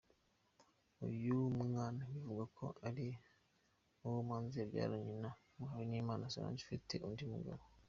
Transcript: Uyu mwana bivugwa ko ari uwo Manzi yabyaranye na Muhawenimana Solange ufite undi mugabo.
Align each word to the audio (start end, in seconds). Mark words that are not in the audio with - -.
Uyu 1.07 1.35
mwana 1.65 2.01
bivugwa 2.11 2.45
ko 2.57 2.65
ari 2.87 3.07
uwo 4.05 4.19
Manzi 4.27 4.55
yabyaranye 4.61 5.13
na 5.23 5.29
Muhawenimana 5.57 6.31
Solange 6.33 6.61
ufite 6.65 6.95
undi 7.07 7.23
mugabo. 7.33 7.61